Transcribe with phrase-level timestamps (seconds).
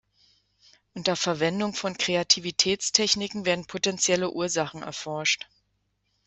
[0.95, 5.47] Unter Verwendung von Kreativitätstechniken werden potentielle Ursachen erforscht.